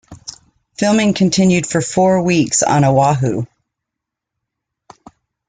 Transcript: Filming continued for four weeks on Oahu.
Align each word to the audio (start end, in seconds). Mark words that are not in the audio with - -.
Filming 0.79 1.13
continued 1.13 1.67
for 1.67 1.79
four 1.79 2.23
weeks 2.23 2.63
on 2.63 2.83
Oahu. 2.83 3.45